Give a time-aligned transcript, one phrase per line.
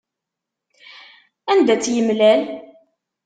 [1.51, 2.41] Anda tt-yemlal?